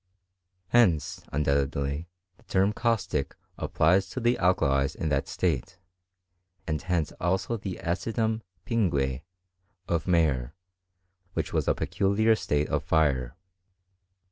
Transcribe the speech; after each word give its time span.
Henoa( 0.73 1.23
undoubtedly, 1.31 2.07
the 2.37 2.43
term 2.45 2.73
caustic 2.73 3.35
applied 3.59 4.01
to 4.01 4.19
the 4.19 4.35
alkalM 4.41 4.95
in 4.95 5.09
that 5.09 5.27
state, 5.27 5.77
and 6.65 6.81
hence 6.81 7.11
also 7.19 7.55
the 7.55 7.75
acidum 7.83 8.41
pingne 8.65 9.21
ot 9.87 10.07
Mayer, 10.07 10.55
which 11.33 11.53
was 11.53 11.67
a 11.67 11.75
peculiar 11.75 12.35
state 12.35 12.67
of 12.69 12.83
fire. 12.83 13.35